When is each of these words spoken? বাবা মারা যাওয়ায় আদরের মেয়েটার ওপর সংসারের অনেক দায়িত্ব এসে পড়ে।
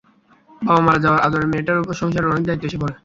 বাবা 0.61 0.81
মারা 0.81 0.99
যাওয়ায় 1.03 1.23
আদরের 1.25 1.49
মেয়েটার 1.51 1.81
ওপর 1.81 1.99
সংসারের 2.01 2.31
অনেক 2.31 2.43
দায়িত্ব 2.45 2.67
এসে 2.67 2.77
পড়ে। 2.81 2.93